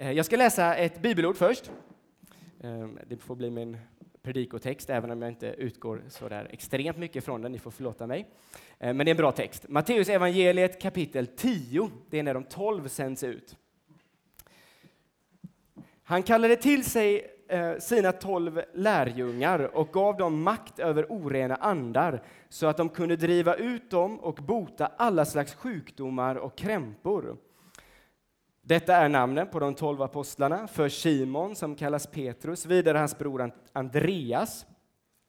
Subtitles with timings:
[0.00, 1.70] Eh, jag ska läsa ett bibelord först.
[2.60, 3.76] Ehm, det får bli min
[4.22, 7.52] predikotext, även om jag inte utgår så där extremt mycket från den.
[7.52, 8.28] Ni får förlåta mig.
[8.78, 9.68] Eh, men det är en bra text.
[9.68, 11.90] Matteus evangeliet kapitel 10.
[12.10, 13.56] Det är när de tolv sänds ut.
[16.02, 22.22] Han kallade till sig eh, sina tolv lärjungar och gav dem makt över orena andar
[22.48, 27.36] så att de kunde driva ut dem och bota alla slags sjukdomar och krämpor.
[28.68, 30.66] Detta är namnen på de tolv apostlarna.
[30.66, 34.66] För Simon, som kallas Petrus, vidare hans bror Andreas,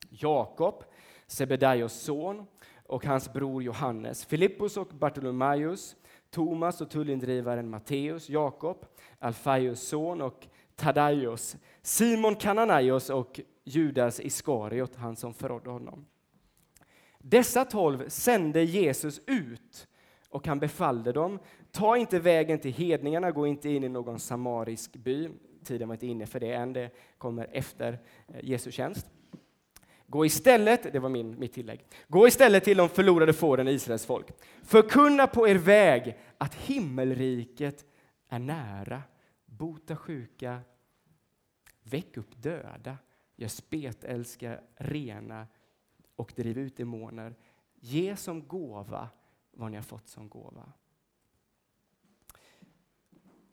[0.09, 0.83] Jakob,
[1.27, 2.45] Sebedaios son,
[2.85, 5.95] och hans bror Johannes, Filippus och Bartolomaios,
[6.29, 8.85] Thomas och tullindrivaren Matteus, Jakob,
[9.19, 16.05] Alfaios son och Tadaios, Simon Kananaios och Judas Iskariot, han som förrådde honom.
[17.17, 19.87] Dessa tolv sände Jesus ut
[20.29, 21.39] och han befallde dem
[21.71, 25.29] Ta inte vägen till hedningarna, gå inte in i någon samarisk by.
[25.63, 29.07] Tiden var inte inne för det än, det kommer efter eh, Jesu tjänst.
[30.07, 34.05] Gå istället, det var min, mitt tillägg, gå istället till de förlorade fåren i Israels
[34.05, 34.27] folk.
[34.63, 37.85] Förkunna på er väg att himmelriket
[38.29, 39.03] är nära.
[39.45, 40.59] Bota sjuka,
[41.83, 42.97] väck upp döda,
[43.35, 45.47] gör spetälska rena
[46.15, 47.35] och driv ut demoner.
[47.75, 49.09] Ge som gåva
[49.59, 50.73] vad ni har fått som gåva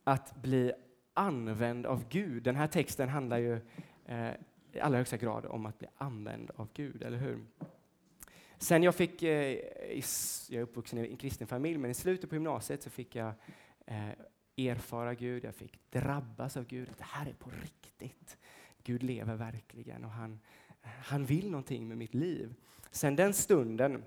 [0.06, 0.72] att bli
[1.14, 2.42] använd av Gud.
[2.42, 3.60] Den här texten handlar ju
[4.04, 4.30] eh,
[4.72, 7.44] i allra högsta grad om att bli använd av Gud, eller hur?
[8.58, 9.58] Sen jag fick, eh,
[10.48, 13.32] jag är uppvuxen i en kristen familj, men i slutet på gymnasiet så fick jag
[13.86, 14.10] eh,
[14.56, 16.88] erfara Gud, jag fick drabbas av Gud.
[16.98, 18.38] Det här är på riktigt.
[18.82, 20.40] Gud lever verkligen och han,
[20.82, 22.54] han vill någonting med mitt liv.
[22.90, 24.04] Sen den stunden,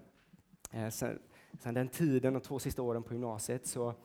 [0.72, 1.20] eh, sen,
[1.60, 3.96] sedan den tiden, de två sista åren på gymnasiet, så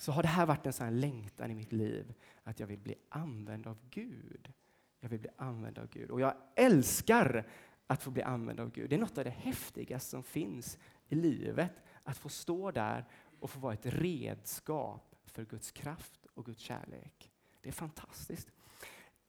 [0.00, 2.94] så har det här varit en sån längtan i mitt liv att jag vill bli
[3.08, 4.52] använd av Gud.
[5.00, 6.10] Jag vill bli använd av Gud.
[6.10, 7.46] Och jag älskar
[7.86, 8.90] att få bli använd av Gud.
[8.90, 11.72] Det är något av det häftigaste som finns i livet.
[12.04, 13.04] Att få stå där
[13.40, 17.30] och få vara ett redskap för Guds kraft och Guds kärlek.
[17.62, 18.48] Det är fantastiskt.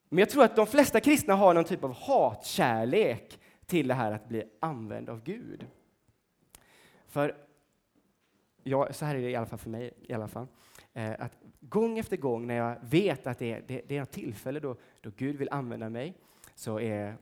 [0.10, 4.12] Men jag tror att de flesta kristna har någon typ av hatkärlek till det här
[4.12, 5.68] att bli använd av Gud.
[7.08, 7.51] För
[8.64, 9.94] ja, så här är det i alla fall för mig.
[10.02, 10.48] I alla fall.
[10.94, 14.12] Eh, att gång efter gång när jag vet att det är, det, det är ett
[14.12, 16.18] tillfälle då, då Gud vill använda mig,
[16.56, 17.18] så är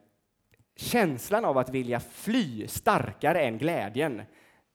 [0.75, 4.21] känslan av att vilja fly starkare än glädjen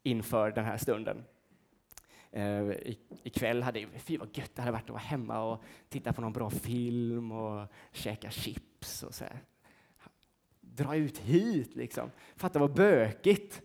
[0.03, 1.25] inför den här stunden.
[2.31, 6.13] Eh, I, ikväll hade fy vad gött det hade varit att vara hemma och titta
[6.13, 9.41] på någon bra film och käka chips och så här.
[10.61, 12.11] Dra ut hit liksom.
[12.37, 13.63] Fatta vad bökigt.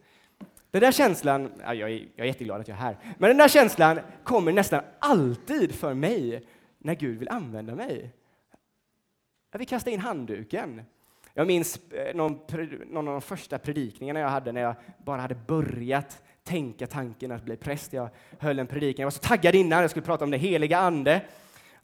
[0.71, 3.37] Den där känslan, ja, jag, är, jag är jätteglad att jag är här, men den
[3.37, 6.45] där känslan kommer nästan alltid för mig
[6.77, 8.13] när Gud vill använda mig.
[9.51, 10.81] Jag vill kasta in handduken.
[11.33, 12.39] Jag minns eh, någon,
[12.87, 17.43] någon av de första predikningarna jag hade när jag bara hade börjat tänka tanken att
[17.43, 17.93] bli präst.
[17.93, 18.09] Jag
[18.39, 21.21] höll en predikan, jag var så taggad innan, jag skulle prata om det heliga ande.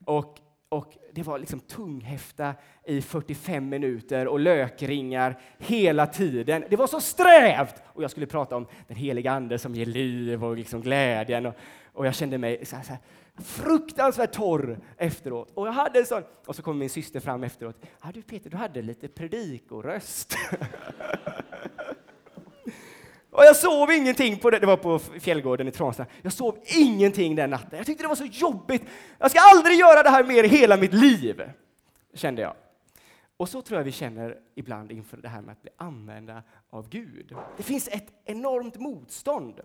[0.05, 2.55] Och och det var liksom tunghäfta
[2.85, 6.63] i 45 minuter och lökringar hela tiden.
[6.69, 7.75] Det var så strävt!
[7.85, 11.45] Och jag skulle prata om den heliga Ande som ger liv och liksom glädjen.
[11.45, 11.55] Och,
[11.93, 12.99] och jag kände mig så här, så här,
[13.43, 15.51] fruktansvärt torr efteråt.
[15.53, 17.75] Och jag hade en sån, och så kom min syster fram efteråt.
[17.99, 20.35] Ah, du Peter, du hade lite predikoröst.
[23.35, 24.59] Och jag sov ingenting på det.
[24.59, 26.05] Det var på Fjällgården i Transtad.
[26.21, 27.77] Jag sov ingenting den natten.
[27.77, 28.83] Jag tyckte det var så jobbigt.
[29.17, 31.51] Jag ska aldrig göra det här mer i hela mitt liv,
[32.13, 32.53] kände jag.
[33.37, 36.89] Och så tror jag vi känner ibland inför det här med att bli använda av
[36.89, 37.35] Gud.
[37.57, 39.59] Det finns ett enormt motstånd.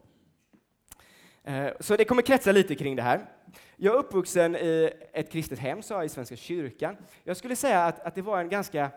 [1.45, 3.27] Eh, så det kommer kretsa lite kring det här.
[3.77, 6.97] Jag är uppvuxen i ett kristet hem, så i Svenska kyrkan.
[7.25, 8.91] Jag skulle säga att, att det var en ganska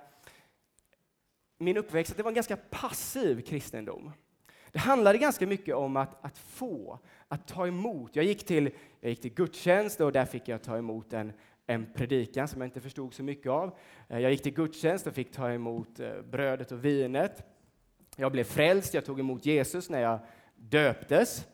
[1.57, 4.11] min uppväxt, att det var en ganska passiv kristendom.
[4.73, 8.15] Det handlade ganska mycket om att, att få, att ta emot.
[8.15, 8.69] Jag gick, till,
[8.99, 11.33] jag gick till gudstjänst och där fick jag ta emot en,
[11.65, 13.77] en predikan som jag inte förstod så mycket av.
[14.07, 17.43] Eh, jag gick till gudstjänst och fick ta emot eh, brödet och vinet.
[18.15, 20.19] Jag blev frälst, jag tog emot Jesus när jag
[20.55, 21.47] döptes.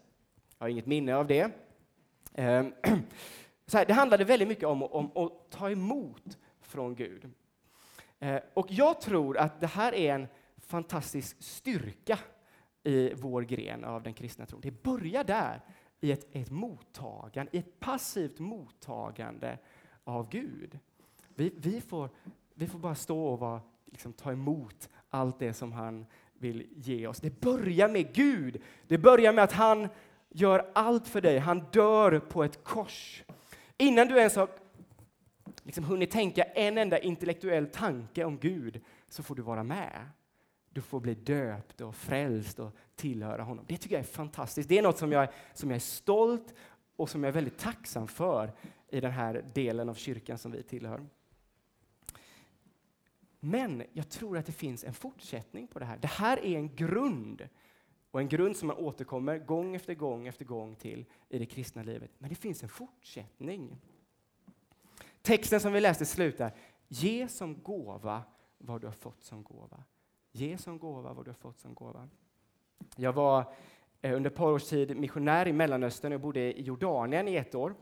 [0.57, 1.51] Jag har inget minne av det.
[2.33, 2.73] Ehm,
[3.65, 7.29] så här, det handlade väldigt mycket om, om att ta emot från Gud.
[8.19, 10.27] Eh, och jag tror att det här är en
[10.57, 12.19] fantastisk styrka
[12.89, 14.61] i vår gren av den kristna tron.
[14.61, 15.61] Det börjar där,
[16.01, 19.57] i ett, ett mottagande, i ett passivt mottagande
[20.03, 20.79] av Gud.
[21.35, 22.09] Vi, vi, får,
[22.53, 27.07] vi får bara stå och vara, liksom, ta emot allt det som han vill ge
[27.07, 27.19] oss.
[27.19, 28.61] Det börjar med Gud.
[28.87, 29.87] Det börjar med att han
[30.29, 31.39] gör allt för dig.
[31.39, 33.23] Han dör på ett kors.
[33.77, 34.49] Innan du ens har
[35.63, 40.09] liksom hunnit tänka en enda intellektuell tanke om Gud så får du vara med.
[40.79, 43.65] Du får bli döpt och frälst och tillhöra honom.
[43.67, 44.69] Det tycker jag är fantastiskt.
[44.69, 46.53] Det är något som jag, som jag är stolt
[46.95, 48.51] och som jag är väldigt tacksam för
[48.89, 51.05] i den här delen av kyrkan som vi tillhör.
[53.39, 55.97] Men jag tror att det finns en fortsättning på det här.
[55.97, 57.49] Det här är en grund
[58.11, 61.83] och en grund som man återkommer gång efter gång efter gång till i det kristna
[61.83, 62.11] livet.
[62.17, 63.77] Men det finns en fortsättning.
[65.21, 66.51] Texten som vi läste slutar,
[66.87, 68.23] ge som gåva
[68.57, 69.83] vad du har fått som gåva.
[70.39, 72.09] Ge som gåva vad du har fått som gåva.
[72.95, 73.53] Jag var
[74.01, 76.11] eh, under ett par års tid missionär i Mellanöstern.
[76.11, 77.75] Jag bodde i Jordanien i ett år.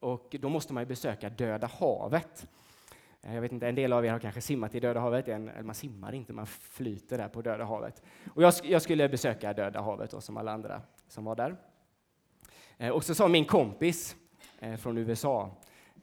[0.00, 2.48] Och då måste man besöka Döda havet.
[3.22, 5.28] Eh, jag vet inte, en del av er har kanske simmat i Döda havet.
[5.28, 8.02] En, man simmar inte, man flyter där på Döda havet.
[8.34, 11.56] Och jag, jag skulle besöka Döda havet då, som alla andra som var där.
[12.76, 14.16] Eh, och så sa min kompis
[14.58, 15.50] eh, från USA,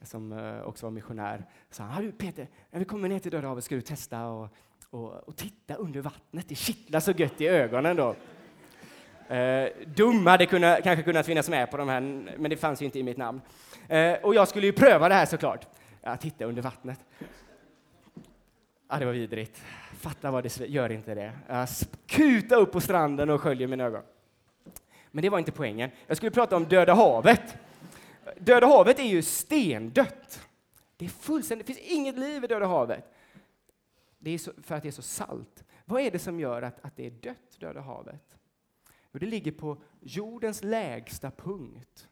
[0.02, 3.64] som också var missionär, sa ah, du Peter, när vi kommer ner till Döda havet
[3.64, 4.48] ska du testa och
[4.90, 6.48] och, och titta under vattnet.
[6.48, 8.14] Det kittlar så gött i ögonen då.
[9.34, 12.00] Eh, dum hade kunnat, kanske kunnat finnas med på de här,
[12.38, 13.40] men det fanns ju inte i mitt namn.
[13.88, 15.66] Eh, och jag skulle ju pröva det här såklart.
[16.02, 17.00] att titta under vattnet.
[18.88, 19.62] Ja, det var vidrigt.
[20.00, 21.32] Fatta vad det gör inte det.
[21.48, 21.68] Jag
[22.06, 24.02] kuta upp på stranden och sköljer mina ögon.
[25.10, 25.90] Men det var inte poängen.
[26.06, 27.56] Jag skulle prata om Döda havet.
[28.38, 30.40] Döda havet är ju stendött.
[30.96, 33.15] Det är fullständigt, det finns inget liv i Döda havet.
[34.18, 35.64] Det är så, för att det är så salt.
[35.84, 38.38] Vad är det som gör att, att det är dött, Döda havet?
[39.12, 42.08] Jo, det ligger på jordens lägsta punkt.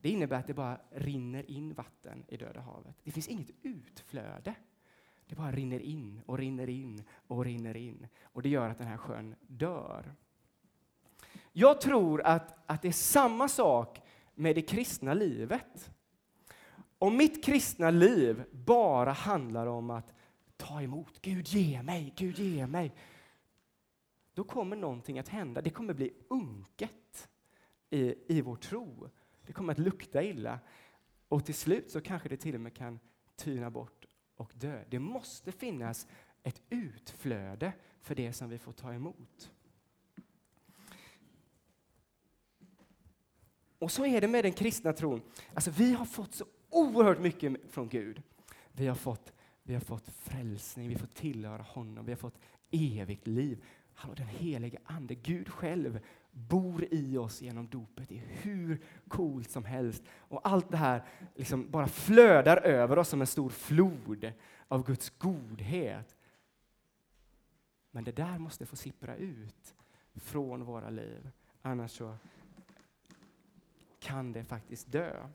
[0.00, 2.96] Det innebär att det bara rinner in vatten i Döda havet.
[3.04, 4.54] Det finns inget utflöde.
[5.26, 8.08] Det bara rinner in och rinner in och rinner in.
[8.22, 10.14] Och det gör att den här sjön dör.
[11.52, 14.00] Jag tror att, att det är samma sak
[14.34, 15.90] med det kristna livet.
[16.98, 20.14] Om mitt kristna liv bara handlar om att
[20.60, 21.22] ta emot.
[21.22, 22.94] Gud ge mig, Gud ge mig.
[24.34, 25.60] Då kommer någonting att hända.
[25.60, 27.28] Det kommer bli unket
[27.90, 29.10] i, i vår tro.
[29.46, 30.58] Det kommer att lukta illa.
[31.28, 33.00] Och till slut så kanske det till och med kan
[33.36, 34.84] tyna bort och dö.
[34.88, 36.06] Det måste finnas
[36.42, 37.72] ett utflöde
[38.02, 39.52] för det som vi får ta emot.
[43.78, 45.22] Och så är det med den kristna tron.
[45.54, 48.22] Alltså, vi har fått så oerhört mycket från Gud.
[48.72, 49.32] Vi har fått
[49.70, 52.38] vi har fått frälsning, vi får tillhöra honom, vi har fått
[52.70, 53.64] evigt liv.
[53.94, 56.00] Hallå, den helige Ande, Gud själv,
[56.30, 58.08] bor i oss genom dopet.
[58.08, 60.02] Det är hur coolt som helst.
[60.18, 64.32] Och allt det här liksom bara flödar över oss som en stor flod
[64.68, 66.16] av Guds godhet.
[67.90, 69.74] Men det där måste få sippra ut
[70.14, 71.30] från våra liv.
[71.62, 72.16] Annars så
[74.00, 75.28] kan det faktiskt dö.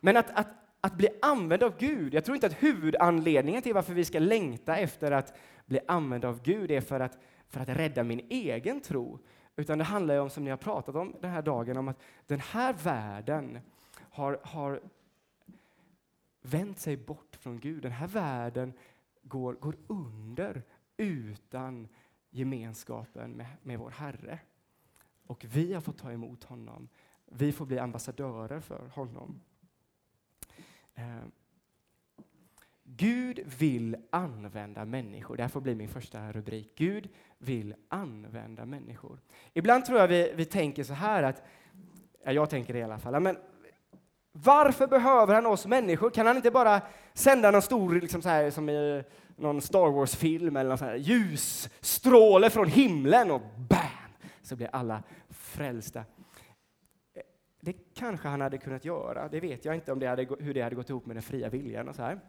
[0.00, 0.48] Men att, att
[0.80, 2.14] att bli använd av Gud.
[2.14, 6.42] Jag tror inte att huvudanledningen till varför vi ska längta efter att bli använd av
[6.42, 9.18] Gud är för att, för att rädda min egen tro.
[9.56, 12.40] Utan det handlar om, som ni har pratat om den här dagen, om att den
[12.40, 13.58] här världen
[13.96, 14.80] har, har
[16.42, 17.82] vänt sig bort från Gud.
[17.82, 18.72] Den här världen
[19.22, 20.62] går, går under
[20.96, 21.88] utan
[22.30, 24.38] gemenskapen med, med vår Herre.
[25.26, 26.88] Och vi har fått ta emot honom.
[27.26, 29.40] Vi får bli ambassadörer för honom.
[30.98, 31.28] Eh,
[32.84, 35.36] Gud vill använda människor.
[35.36, 36.72] Det här får bli min första rubrik.
[36.76, 37.08] Gud
[37.38, 39.18] vill använda människor.
[39.52, 41.42] Ibland tror jag vi, vi tänker så här att,
[42.24, 43.36] ja, jag tänker det i alla fall, men
[44.32, 46.10] varför behöver han oss människor?
[46.10, 46.80] Kan han inte bara
[47.14, 49.04] sända någon stor, liksom så här, som i
[49.36, 53.88] någon Star Wars-film eller någon så här ljusstråle från himlen och bam!
[54.42, 56.04] Så blir alla frälsta.
[57.60, 59.28] Det kanske han hade kunnat göra.
[59.28, 61.48] Det vet jag inte om det hade, hur det hade gått ihop med den fria
[61.48, 61.88] viljan.
[61.88, 62.20] och så här.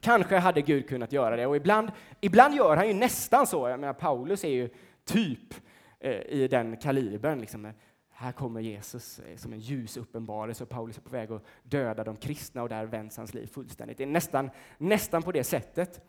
[0.00, 1.46] Kanske hade Gud kunnat göra det.
[1.46, 1.90] Och ibland,
[2.20, 3.68] ibland gör han ju nästan så.
[3.68, 4.68] Jag menar, Paulus är ju
[5.04, 5.54] typ
[6.00, 7.40] eh, i den kalibern.
[7.40, 7.64] Liksom.
[7.64, 7.72] Eh,
[8.10, 12.04] här kommer Jesus eh, som en ljus uppenbarelse och Paulus är på väg att döda
[12.04, 13.98] de kristna och där vänds hans liv fullständigt.
[13.98, 16.06] Det är nästan, nästan på det sättet.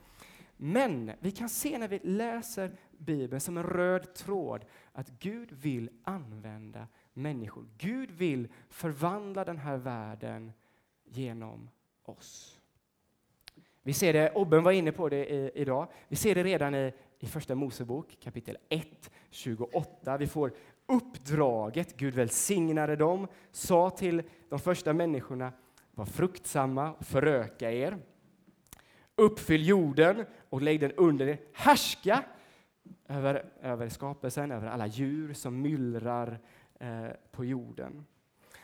[0.58, 5.90] Men vi kan se när vi läser Bibeln som en röd tråd att Gud vill
[6.04, 7.66] använda människor.
[7.78, 10.52] Gud vill förvandla den här världen
[11.04, 11.70] genom
[12.04, 12.60] oss.
[13.84, 16.94] Vi ser det, Obben var inne på det i, idag, vi ser det redan i,
[17.20, 20.18] i Första Mosebok kapitel 1, 28.
[20.18, 20.54] Vi får
[20.86, 25.54] uppdraget, Gud välsignade dem, sa till de första människorna,
[25.92, 27.98] var fruktsamma och föröka er.
[29.16, 31.40] Uppfyll jorden och lägg den under er.
[31.54, 32.24] Härska
[33.08, 36.40] över, över skapelsen, över alla djur som myllrar
[36.82, 38.06] Eh, på jorden.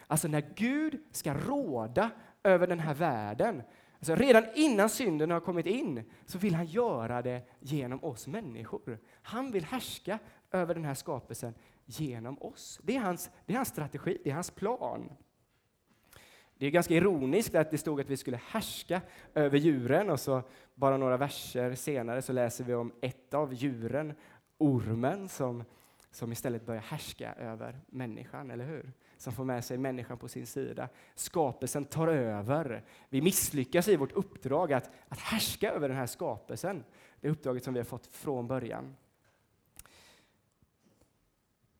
[0.08, 2.10] Alltså när Gud ska råda
[2.44, 3.64] över den här världen.
[3.98, 9.00] Alltså redan innan synden har kommit in så vill han göra det genom oss människor.
[9.22, 10.20] Han vill härska
[10.52, 11.54] över den här skapelsen
[11.86, 12.80] genom oss.
[12.84, 15.10] Det är hans, det är hans strategi, det är hans plan.
[16.58, 19.02] Det är ganska ironiskt att det stod att vi skulle härska
[19.34, 20.42] över djuren och så
[20.76, 24.14] bara några verser senare så läser vi om ett av djuren,
[24.58, 25.64] ormen, som,
[26.12, 28.92] som istället börjar härska över människan, eller hur?
[29.18, 30.90] Som får med sig människan på sin sida.
[31.16, 32.84] Skapelsen tar över.
[33.10, 36.84] Vi misslyckas i vårt uppdrag att, att härska över den här skapelsen.
[37.22, 38.96] Det uppdraget som vi har fått från början.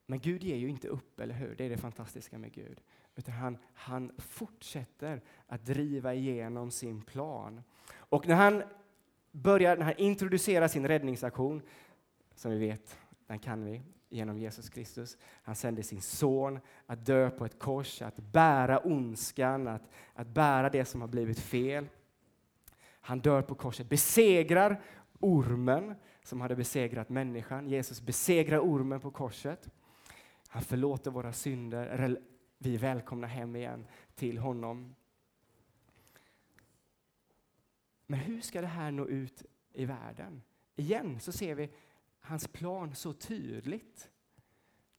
[0.06, 1.56] Men Gud ger ju inte upp, eller hur?
[1.56, 2.82] Det är det fantastiska med Gud.
[3.16, 7.64] Utan han, han fortsätter att driva igenom sin plan.
[7.90, 8.64] Och när han
[9.32, 11.62] börjar, när han introducerar sin räddningsaktion,
[12.36, 15.18] som vi vet, den kan vi, genom Jesus Kristus.
[15.22, 20.70] Han sände sin son att dö på ett kors, att bära ondskan, att, att bära
[20.70, 21.88] det som har blivit fel.
[23.02, 24.82] Han dör på korset, besegrar
[25.20, 27.68] ormen som hade besegrat människan.
[27.68, 29.70] Jesus besegrar ormen på korset.
[30.48, 32.18] Han förlåter våra synder.
[32.58, 34.96] Vi är välkomna hem igen till honom.
[38.06, 40.42] Men hur ska det här nå ut i världen?
[40.76, 41.70] Igen så ser vi
[42.28, 44.10] hans plan så tydligt.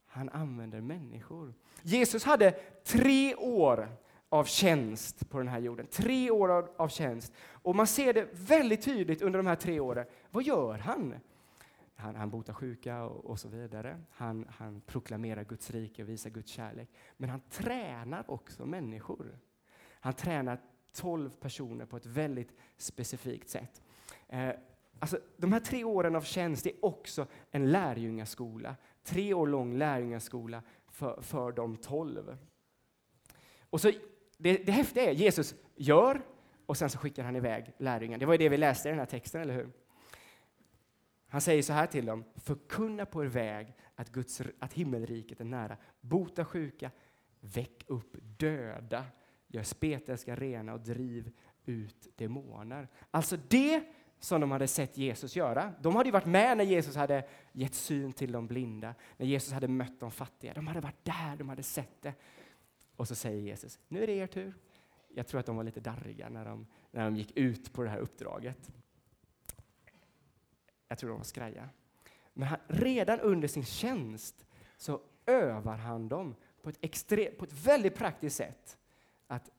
[0.06, 1.54] Han använder människor.
[1.82, 2.50] Jesus hade
[2.84, 3.88] tre år
[4.28, 5.86] av tjänst på den här jorden.
[5.86, 7.32] Tre år av, av tjänst.
[7.38, 10.06] Och man ser det väldigt tydligt under de här tre åren.
[10.30, 11.14] Vad gör han?
[11.94, 14.00] Han, han botar sjuka och, och, så vidare.
[14.10, 16.88] Han, han proklamerar Guds rike och visar Guds kärlek.
[17.16, 19.38] Men han tränar också människor.
[20.00, 20.60] Han tränar
[20.92, 23.82] tolv personer på ett väldigt specifikt sätt.
[24.28, 24.50] Eh,
[24.98, 28.76] alltså, de här tre åren av tjänst är också en lärjungaskola.
[29.04, 32.36] Tre år lång lärjungaskola för, för de tolv.
[33.70, 33.92] Och så,
[34.36, 36.22] det, det häftiga är Jesus gör
[36.66, 38.18] och sen så skickar han iväg lärjungarna.
[38.18, 39.70] Det var ju det vi läste i den här texten, eller hur?
[41.28, 45.44] Han säger så här till dem, förkunna på er väg att, Guds, att himmelriket är
[45.44, 45.76] nära.
[46.00, 46.90] Bota sjuka,
[47.40, 49.04] väck upp döda,
[49.46, 51.30] gör spetälska rena och driv
[51.64, 52.88] ut demoner.
[53.10, 53.84] Alltså det
[54.20, 55.72] som de hade sett Jesus göra.
[55.80, 59.52] De hade ju varit med när Jesus hade gett syn till de blinda, när Jesus
[59.52, 60.54] hade mött de fattiga.
[60.54, 62.14] De hade varit där, de hade sett det.
[62.96, 64.54] Och så säger Jesus, nu är det er tur.
[65.08, 67.90] Jag tror att de var lite darriga när de, när de gick ut på det
[67.90, 68.70] här uppdraget.
[70.88, 71.68] Jag tror de var skraja.
[72.32, 74.46] Men han, redan under sin tjänst
[74.76, 78.78] så övar han dem på ett, extre, på ett väldigt praktiskt sätt
[79.26, 79.50] att,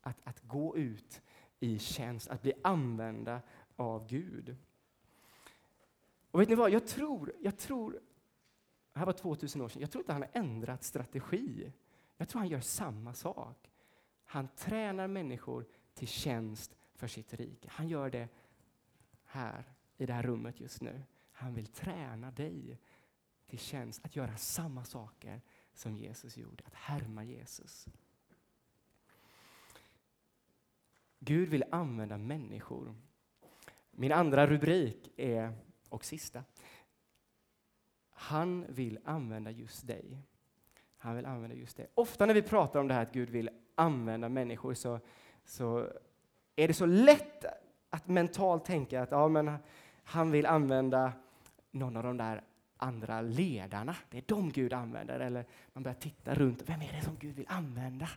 [0.00, 1.22] att, att gå ut
[1.60, 3.40] i tjänst, att bli använda
[3.76, 4.56] av Gud.
[6.30, 7.92] Och vet ni vad, jag tror, jag tror,
[8.92, 11.72] det här var 2000 år sedan, jag tror inte han har ändrat strategi.
[12.16, 13.70] Jag tror han gör samma sak.
[14.24, 17.68] Han tränar människor till tjänst för sitt rike.
[17.72, 18.28] Han gör det
[19.24, 19.64] här
[19.96, 21.02] i det här rummet just nu.
[21.32, 22.78] Han vill träna dig
[23.46, 25.40] till tjänst, att göra samma saker
[25.74, 27.88] som Jesus gjorde, att härma Jesus.
[31.18, 32.94] Gud vill använda människor.
[33.96, 35.52] Min andra rubrik är,
[35.88, 36.44] och sista,
[38.10, 40.18] han vill använda just dig.
[40.96, 41.86] Han vill använda just dig.
[41.94, 45.00] Ofta när vi pratar om det här att Gud vill använda människor så,
[45.44, 45.88] så
[46.56, 47.44] är det så lätt
[47.90, 49.56] att mentalt tänka att ja, men
[50.04, 51.12] han vill använda
[51.70, 52.42] någon av de där
[52.76, 53.96] andra ledarna.
[54.10, 55.20] Det är de Gud använder.
[55.20, 56.62] Eller man börjar titta runt.
[56.66, 58.08] Vem är det som Gud vill använda?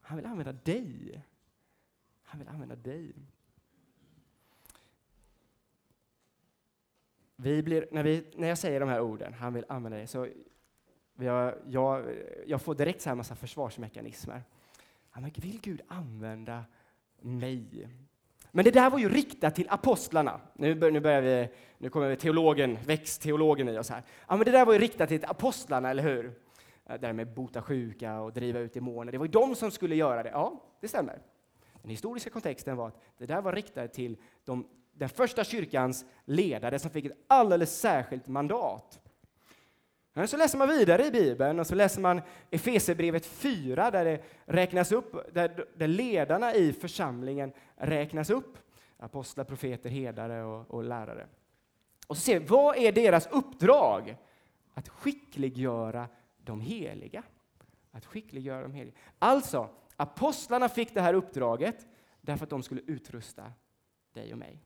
[0.00, 1.22] Han vill använda dig.
[2.32, 3.12] Han vill använda dig.
[7.36, 10.28] Vi blir, när, vi, när jag säger de här orden, han vill använda dig, så
[11.14, 12.04] jag, jag,
[12.46, 14.42] jag får direkt så här massa försvarsmekanismer.
[15.10, 16.64] Han vill Gud använda
[17.20, 17.88] mig?
[18.50, 20.40] Men det där var ju riktat till apostlarna.
[20.54, 21.48] Nu, nu, börjar vi,
[21.78, 24.02] nu kommer teologen, växtteologen i oss här.
[24.28, 26.34] Ja, men det där var ju riktat till apostlarna, eller hur?
[26.86, 29.12] Det där med bota sjuka och driva ut demoner.
[29.12, 30.30] Det var ju de som skulle göra det.
[30.30, 31.18] Ja, det stämmer.
[31.82, 36.78] Den historiska kontexten var att det där var riktat till de, den första kyrkans ledare
[36.78, 39.00] som fick ett alldeles särskilt mandat.
[40.12, 42.20] Men så läser man vidare i Bibeln och så läser man
[42.50, 48.58] Efesierbrevet 4 där det räknas upp, där, där ledarna i församlingen räknas upp.
[48.96, 51.26] Apostlar, profeter, herdare och, och lärare.
[52.06, 54.16] Och så ser vi, vad är deras uppdrag?
[54.74, 56.08] Att skickliggöra
[56.44, 57.22] de heliga.
[57.90, 58.94] Att skickliggöra de heliga.
[59.18, 61.86] Alltså, apostlarna fick det här uppdraget
[62.20, 63.52] därför att de skulle utrusta
[64.12, 64.64] dig och mig.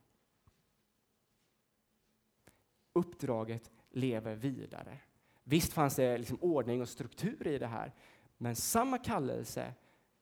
[2.92, 4.98] Uppdraget lever vidare.
[5.44, 7.94] Visst fanns det liksom ordning och struktur i det här,
[8.38, 9.74] Men samma kallelse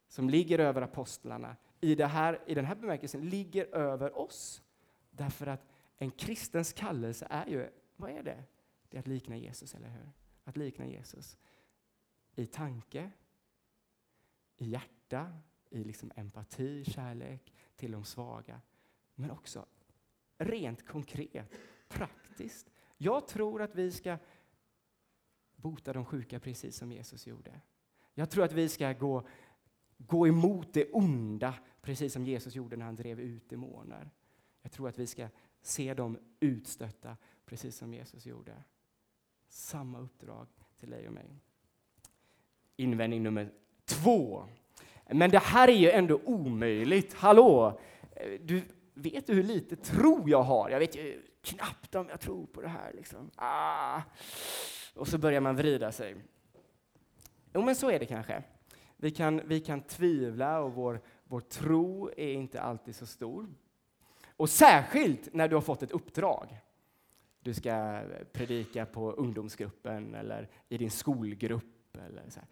[0.09, 4.63] som ligger över apostlarna i, det här, i den här bemärkelsen ligger över oss.
[5.11, 8.45] Därför att en kristens kallelse är ju, vad är det?
[8.89, 10.13] Det är att likna Jesus, eller hur?
[10.45, 11.37] Att likna Jesus
[12.35, 13.11] i tanke,
[14.57, 15.33] i hjärta,
[15.71, 18.61] i liksom empati, kärlek till de svaga.
[19.15, 19.67] Men också
[20.39, 21.53] rent konkret,
[21.89, 22.71] praktiskt.
[22.97, 24.19] Jag tror att vi ska
[25.57, 27.61] bota de sjuka precis som Jesus gjorde.
[28.15, 29.27] Jag tror att vi ska gå,
[29.97, 34.11] gå emot det onda precis som Jesus gjorde när han drev ut demoner.
[34.63, 35.29] Jag tror att vi ska
[35.61, 38.65] se dem utstötta precis som Jesus gjorde.
[39.49, 41.41] Samma uppdrag till dig och mig.
[42.77, 43.53] Invändning nummer
[43.85, 44.45] två.
[45.11, 47.15] Men det här är ju ändå omöjligt.
[47.15, 47.81] Hallå!
[48.41, 48.63] Du,
[48.95, 50.71] vet du hur lite tro jag har?
[50.71, 52.93] Jag vet ju knappt om jag tror på det här.
[52.95, 53.31] Liksom.
[53.37, 54.01] Ah.
[54.95, 56.17] Och så börjar man vrida sig.
[57.55, 58.43] Jo, men så är det kanske.
[58.97, 63.55] Vi kan, vi kan tvivla och vår, vår tro är inte alltid så stor.
[64.37, 66.61] Och särskilt när du har fått ett uppdrag.
[67.41, 71.97] Du ska eh, predika på ungdomsgruppen eller i din skolgrupp.
[72.07, 72.49] Eller så här.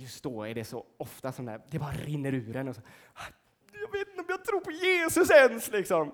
[0.00, 2.68] Just då är det så ofta som det, det bara rinner ur en.
[2.68, 2.80] Och så,
[3.14, 3.22] ah,
[3.72, 5.70] jag vet inte om jag tror på Jesus ens.
[5.70, 6.12] Liksom.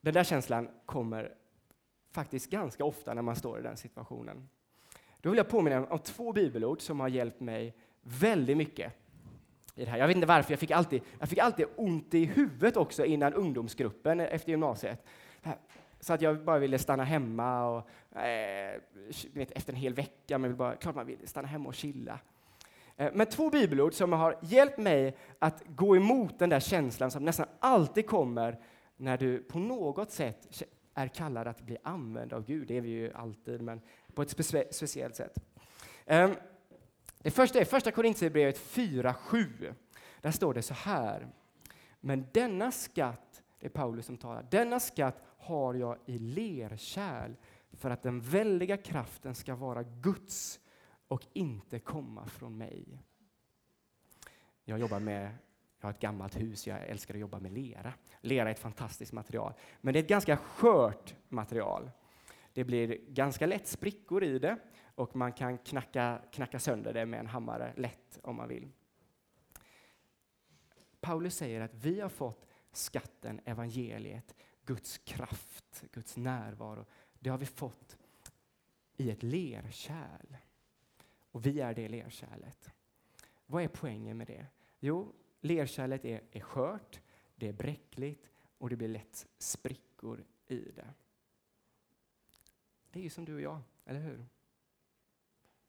[0.00, 1.34] Den där känslan kommer
[2.10, 4.48] faktiskt ganska ofta när man står i den situationen.
[5.20, 8.92] Då vill jag påminna om två bibelord som har hjälpt mig väldigt mycket
[9.74, 9.98] i det här.
[9.98, 13.34] Jag vet inte varför, jag fick alltid, jag fick alltid ont i huvudet också innan
[13.34, 15.06] ungdomsgruppen efter gymnasiet.
[16.04, 17.88] Så att jag bara ville stanna hemma och,
[18.20, 18.80] eh,
[19.32, 22.18] vet, efter en hel vecka, men bara, klart man vill stanna hemma och chilla.
[22.96, 27.24] Eh, men två bibelord som har hjälpt mig att gå emot den där känslan som
[27.24, 28.60] nästan alltid kommer
[28.96, 30.62] när du på något sätt
[30.94, 32.68] är kallad att bli använd av Gud.
[32.68, 33.80] Det är vi ju alltid, men
[34.14, 35.38] på ett spe speciellt sätt.
[36.06, 36.30] Eh,
[37.18, 39.74] det första är första Korintierbrevet 4.7.
[40.20, 41.28] Där står det så här.
[42.00, 47.34] Men denna skatt, det är Paulus som talar, denna skatt har jag i lerkärl
[47.72, 50.60] för att den väldiga kraften ska vara Guds
[51.08, 53.02] och inte komma från mig.
[54.64, 55.34] Jag jobbar med
[55.84, 57.92] jag har ett gammalt hus, jag älskar att jobba med lera.
[58.20, 61.90] Lera är ett fantastiskt material, men det är ett ganska skört material.
[62.52, 64.58] Det blir ganska lätt sprickor i det
[64.94, 68.68] och man kan knacka, knacka sönder det med en hammare lätt om man vill.
[71.00, 76.86] Paulus säger att vi har fått skatten, evangeliet, Guds kraft, Guds närvaro.
[77.18, 77.98] Det har vi fått
[78.96, 80.36] i ett lerkärl.
[81.30, 82.70] Och vi är det lerkärlet.
[83.46, 84.46] Vad är poängen med det?
[84.80, 87.00] Jo, lerkärlet är, är skört,
[87.36, 90.94] det är bräckligt och det blir lätt sprickor i det.
[92.90, 94.26] Det är ju som du och jag, eller hur?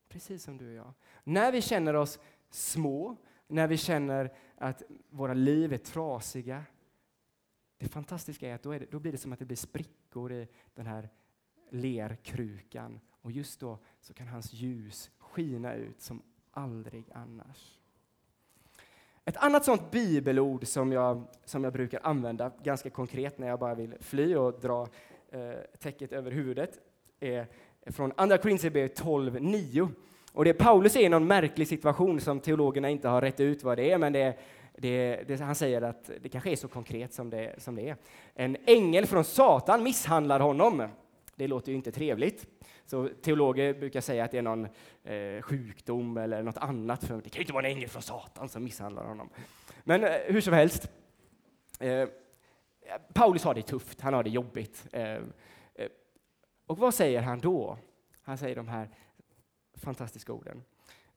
[0.07, 0.93] Precis som du och jag.
[1.23, 6.63] När vi känner oss små, när vi känner att våra liv är trasiga,
[7.85, 10.31] det fantastiska är att då, är det, då blir det som att det blir sprickor
[10.31, 11.09] i den här
[11.69, 16.21] lerkrukan och just då så kan hans ljus skina ut som
[16.51, 17.79] aldrig annars.
[19.25, 23.75] Ett annat sånt bibelord som jag, som jag brukar använda ganska konkret när jag bara
[23.75, 24.87] vill fly och dra
[25.29, 26.79] eh, täcket över huvudet
[27.19, 27.47] är
[27.85, 29.89] från Andra Korinthierbrevet 12.9.
[30.31, 33.77] Och det Paulus är i någon märklig situation som teologerna inte har rätt ut vad
[33.77, 34.37] det är, men det,
[34.77, 37.97] det, det, han säger att det kanske är så konkret som det, som det är.
[38.33, 40.87] En ängel från Satan misshandlar honom.
[41.35, 42.47] Det låter ju inte trevligt.
[42.85, 44.67] Så teologer brukar säga att det är någon
[45.03, 47.03] eh, sjukdom eller något annat.
[47.03, 49.29] För det kan ju inte vara en ängel från Satan som misshandlar honom.
[49.83, 50.89] Men eh, hur som helst.
[51.79, 52.09] Eh,
[53.13, 54.87] Paulus har det tufft, han har det jobbigt.
[54.91, 55.21] Eh, eh,
[56.65, 57.77] och vad säger han då?
[58.21, 58.89] Han säger de här
[59.73, 60.63] fantastiska orden.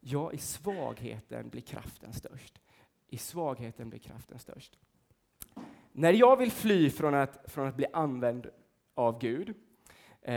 [0.00, 2.60] Ja, i svagheten blir kraften störst.
[3.08, 4.78] I svagheten blir kraften störst.
[5.92, 8.46] När jag vill fly från att, från att bli använd
[8.94, 9.48] av Gud,
[10.22, 10.34] eh,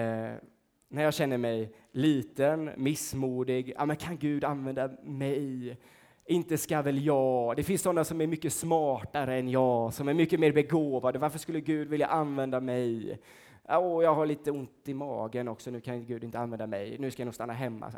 [0.88, 5.78] när jag känner mig liten, missmodig, ja, men kan Gud använda mig?
[6.26, 7.56] Inte ska väl jag?
[7.56, 11.20] Det finns sådana som är mycket smartare än jag, som är mycket mer begåvade.
[11.20, 13.20] Varför skulle Gud vilja använda mig?
[13.68, 16.98] Oh, jag har lite ont i magen också, nu kan Gud inte använda mig.
[17.00, 17.92] Nu ska jag nog stanna hemma.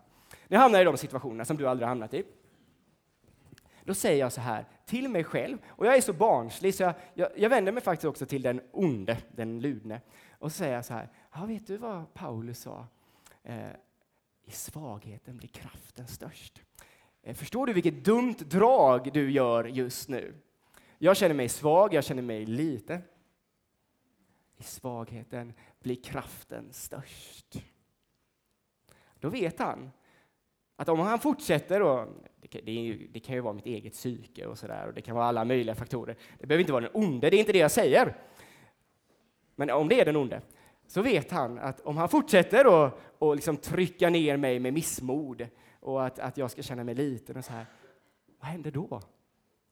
[0.48, 2.24] Nu hamnar jag i de situationerna som du aldrig hamnat i.
[3.86, 6.94] Då säger jag så här till mig själv, och jag är så barnslig så jag,
[7.14, 10.86] jag, jag vänder mig faktiskt också till den onde, den ludne, och så säger jag
[10.86, 12.88] så här, ja, vet du vad Paulus sa?
[13.44, 13.70] Eh,
[14.44, 16.62] I svagheten blir kraften störst.
[17.24, 20.36] Eh, förstår du vilket dumt drag du gör just nu?
[20.98, 23.02] Jag känner mig svag, jag känner mig liten.
[24.58, 27.64] I svagheten blir kraften störst.
[29.20, 29.92] då vet han
[30.84, 32.08] att om han fortsätter, och
[32.42, 35.02] det, kan, det, ju, det kan ju vara mitt eget psyke och sådär, och det
[35.02, 36.16] kan vara alla möjliga faktorer.
[36.40, 38.16] Det behöver inte vara den onde, det är inte det jag säger.
[39.56, 40.42] Men om det är den onde,
[40.88, 45.48] så vet han att om han fortsätter och, och liksom trycka ner mig med missmod
[45.80, 47.66] och att, att jag ska känna mig liten och så här,
[48.40, 49.02] vad händer då?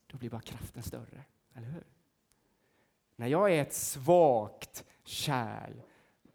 [0.08, 1.24] Då blir bara kraften större,
[1.56, 1.84] eller hur?
[3.15, 5.82] När jag är ett svagt kärl,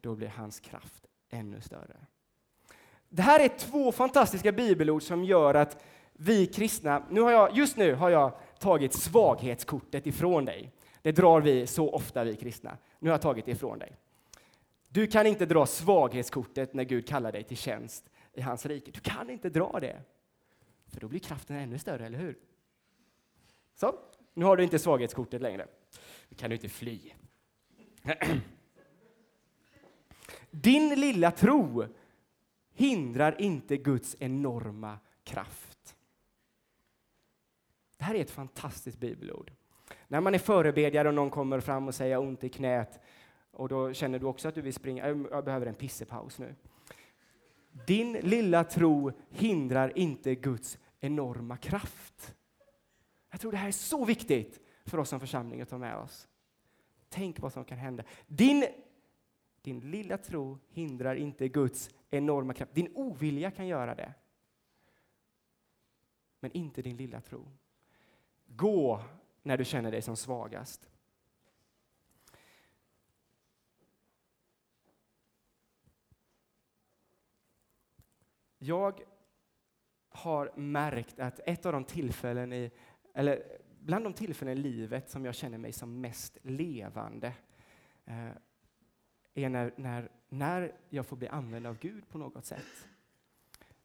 [0.00, 1.96] då blir hans kraft ännu större.
[3.08, 7.76] Det här är två fantastiska bibelord som gör att vi kristna, nu har jag, just
[7.76, 10.72] nu har jag tagit svaghetskortet ifrån dig.
[11.02, 12.76] Det drar vi så ofta, vi kristna.
[12.98, 13.96] Nu har jag tagit det ifrån dig.
[14.88, 18.90] Du kan inte dra svaghetskortet när Gud kallar dig till tjänst i hans rike.
[18.90, 20.00] Du kan inte dra det,
[20.86, 22.38] för då blir kraften ännu större, eller hur?
[23.74, 23.94] Så,
[24.34, 25.66] nu har du inte svaghetskortet längre.
[26.28, 27.12] Nu kan du inte fly.
[30.50, 31.84] Din lilla tro
[32.76, 35.96] hindrar inte Guds enorma kraft.
[37.98, 39.52] Det här är ett fantastiskt bibelord.
[40.08, 43.00] När man är förebedjare och någon kommer fram och säger ont i knät
[43.50, 46.54] och då känner du också att du vill springa, äh, jag behöver en pissepaus nu.
[47.86, 52.34] Din lilla tro hindrar inte Guds enorma kraft.
[53.30, 56.28] Jag tror det här är så viktigt för oss som församling att ta med oss.
[57.08, 58.04] Tänk vad som kan hända.
[58.26, 58.64] Din,
[59.62, 62.74] din lilla tro hindrar inte Guds enorma kraft.
[62.74, 64.14] Din ovilja kan göra det.
[66.40, 67.48] Men inte din lilla tro.
[68.46, 69.02] Gå
[69.42, 70.88] när du känner dig som svagast.
[78.58, 79.00] Jag
[80.08, 82.70] har märkt att ett av de tillfällen i,
[83.14, 87.32] eller bland de tillfällen i livet som jag känner mig som mest levande
[88.04, 88.30] eh,
[89.34, 92.88] är när, när, när jag får bli använd av Gud på något sätt.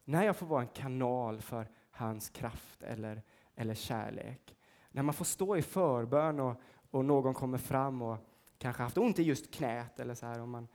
[0.04, 3.22] När jag får vara en kanal för hans kraft eller,
[3.54, 4.56] eller kärlek.
[4.90, 8.18] När man får stå i förbön och, och någon kommer fram och
[8.58, 10.68] kanske haft ont i just knät eller så här, och man,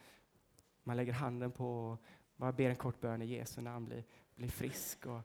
[0.84, 2.03] man lägger handen på och
[2.36, 4.03] bara ber en kort bön i Jesu namn, blir,
[4.36, 5.06] blir frisk.
[5.06, 5.21] Och,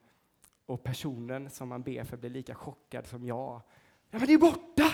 [0.66, 3.62] och personen som man ber för blir lika chockad som jag.
[4.10, 4.90] Ja, men det är borta!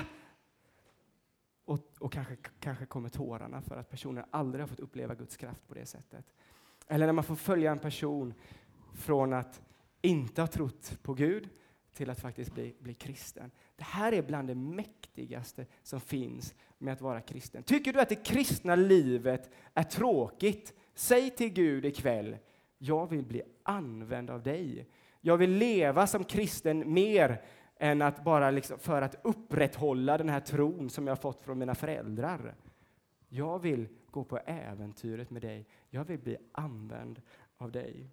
[1.68, 5.68] Och, och kanske, kanske kommer tårarna för att personen aldrig har fått uppleva Guds kraft
[5.68, 6.24] på det sättet.
[6.86, 8.34] Eller när man får följa en person
[8.94, 9.62] från att
[10.02, 11.48] inte ha trott på Gud
[11.94, 13.50] till att faktiskt bli, bli kristen.
[13.76, 17.62] Det här är bland det mäktigaste som finns med att vara kristen.
[17.62, 20.74] Tycker du att det kristna livet är tråkigt?
[20.94, 22.36] Säg till Gud ikväll,
[22.78, 24.88] jag vill bli använd av dig.
[25.20, 27.42] Jag vill leva som kristen mer
[27.78, 31.58] än att bara liksom för att upprätthålla den här tron som jag har fått från
[31.58, 32.54] mina föräldrar.
[33.28, 35.66] Jag vill gå på äventyret med dig.
[35.90, 37.22] Jag vill bli använd
[37.56, 38.10] av dig.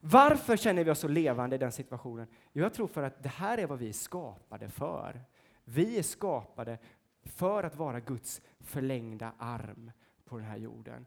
[0.00, 2.26] Varför känner vi oss så levande i den situationen?
[2.52, 5.20] Jo, jag tror för att det här är vad vi är skapade för.
[5.64, 6.78] Vi är skapade
[7.22, 9.90] för att vara Guds förlängda arm
[10.24, 11.06] på den här jorden.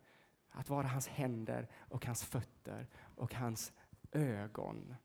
[0.50, 3.72] Att vara hans händer och hans fötter och hans
[4.12, 4.96] ögon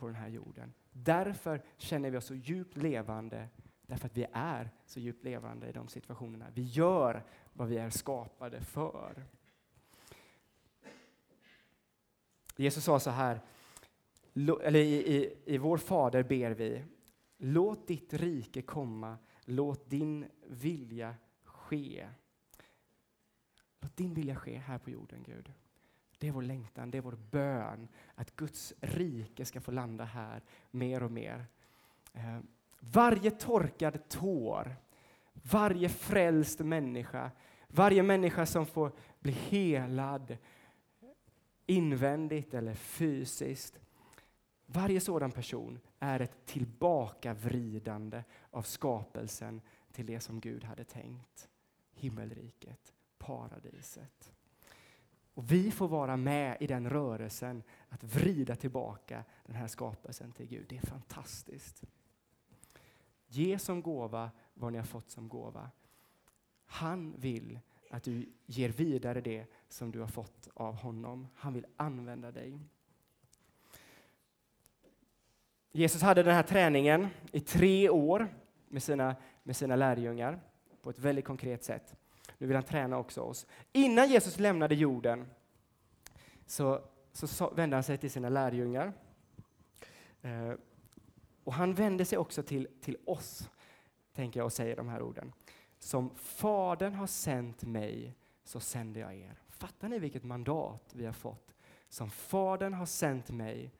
[0.00, 0.72] på den här jorden.
[0.92, 3.48] Därför känner vi oss så djupt levande,
[3.86, 6.46] därför att vi är så djupt levande i de situationerna.
[6.54, 9.26] Vi gör vad vi är skapade för.
[12.56, 13.40] Jesus sa så här,
[14.62, 16.84] eller i, i, i vår Fader ber vi,
[17.38, 22.08] låt ditt rike komma, låt din vilja ske.
[23.80, 25.52] Låt din vilja ske här på jorden, Gud.
[26.20, 30.42] Det är vår längtan, det är vår bön att Guds rike ska få landa här
[30.70, 31.46] mer och mer.
[32.12, 32.38] Eh,
[32.80, 34.76] varje torkad tår,
[35.32, 37.30] varje frälst människa,
[37.68, 40.36] varje människa som får bli helad
[41.66, 43.80] invändigt eller fysiskt.
[44.66, 49.60] Varje sådan person är ett tillbakavridande av skapelsen
[49.92, 51.48] till det som Gud hade tänkt.
[51.92, 54.32] Himmelriket, paradiset.
[55.40, 60.46] Och vi får vara med i den rörelsen att vrida tillbaka den här skapelsen till
[60.46, 60.66] Gud.
[60.68, 61.82] Det är fantastiskt.
[63.26, 65.70] Ge som gåva vad ni har fått som gåva.
[66.64, 71.28] Han vill att du ger vidare det som du har fått av honom.
[71.34, 72.58] Han vill använda dig.
[75.72, 78.34] Jesus hade den här träningen i tre år
[78.68, 80.40] med sina, med sina lärjungar
[80.82, 81.99] på ett väldigt konkret sätt.
[82.40, 83.46] Nu vill han träna också oss.
[83.72, 85.30] Innan Jesus lämnade jorden
[86.46, 88.92] så, så vände han sig till sina lärjungar.
[90.22, 90.52] Eh,
[91.44, 93.50] och han vände sig också till, till oss,
[94.14, 95.32] tänker jag, och säger de här orden.
[95.78, 99.38] Som Fadern har sänt mig, så sänder jag er.
[99.48, 101.50] Fattar ni vilket mandat vi har fått
[101.90, 103.72] som Fadern har sänt mig,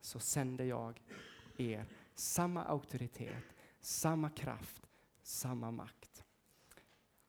[0.00, 1.02] så sänder jag
[1.56, 3.44] er samma auktoritet,
[3.80, 4.82] samma kraft,
[5.22, 6.01] samma makt.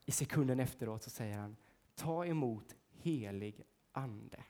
[0.06, 1.56] I sekunden efteråt så säger han,
[1.96, 4.44] ta emot helig ande.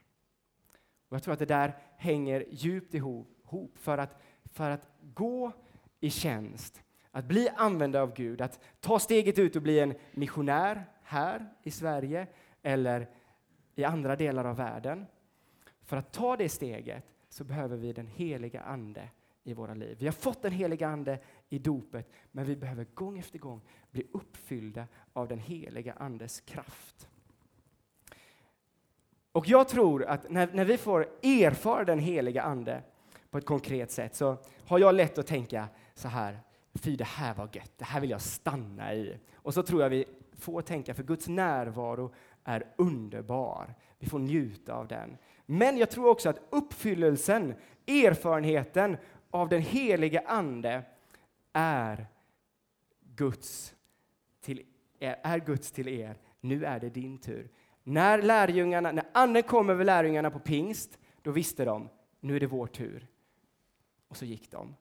[1.09, 5.51] Och jag tror att det där hänger djupt ihop för att, för att gå
[5.99, 10.85] i tjänst, att bli använda av Gud, att ta steget ut och bli en missionär
[11.03, 12.27] här i Sverige
[12.61, 13.09] eller
[13.75, 15.05] i andra delar av världen.
[15.81, 19.09] För att ta det steget så behöver vi den heliga Ande
[19.43, 19.97] i våra liv.
[19.99, 21.19] Vi har fått den heliga Ande
[21.53, 23.61] i dopet, men vi behöver gång efter gång
[23.91, 27.09] bli uppfyllda av den heliga Andes kraft.
[29.31, 32.83] Och jag tror att när, när vi får erfara den heliga Ande
[33.29, 34.37] på ett konkret sätt så
[34.67, 36.39] har jag lätt att tänka så här,
[36.73, 39.17] fy det här var gött, det här vill jag stanna i.
[39.35, 40.05] Och så tror jag vi
[40.37, 42.13] får tänka, för Guds närvaro
[42.43, 43.75] är underbar.
[43.99, 45.17] Vi får njuta av den.
[45.45, 47.55] Men jag tror också att uppfyllelsen,
[47.87, 48.97] erfarenheten
[49.31, 50.83] av den helige Ande
[51.53, 52.07] är
[53.15, 53.75] Guds
[54.41, 54.65] till
[54.99, 56.17] er, är Guds till er.
[56.41, 57.49] Nu är det din tur.
[57.83, 61.89] När lärjungarna, när Anden kom över lärjungarna på pingst, då visste de,
[62.19, 63.07] nu är det vår tur.
[64.07, 64.75] Och så gick de.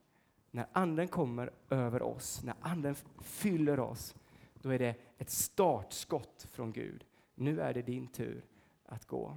[0.50, 4.14] När Anden kommer över oss, när Anden fyller oss,
[4.54, 7.04] då är det ett startskott från Gud.
[7.34, 8.44] Nu är det din tur
[8.86, 9.36] att gå.